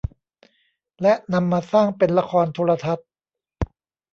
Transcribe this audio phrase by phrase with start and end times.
[1.01, 3.07] และนำมาสร้างเป็นละครโทรทัศน์